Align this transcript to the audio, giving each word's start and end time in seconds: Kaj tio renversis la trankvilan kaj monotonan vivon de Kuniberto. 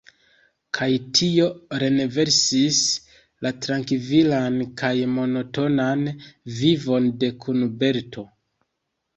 Kaj 0.75 0.85
tio 1.17 1.49
renversis 1.83 2.79
la 3.47 3.51
trankvilan 3.65 4.57
kaj 4.83 4.93
monotonan 5.19 6.03
vivon 6.59 7.11
de 7.25 7.31
Kuniberto. 7.45 8.27